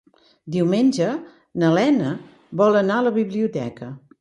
Diumenge 0.55 1.09
na 1.65 1.71
Lena 1.75 2.09
vol 2.63 2.81
anar 2.83 2.99
a 3.03 3.07
la 3.11 3.17
biblioteca. 3.23 3.93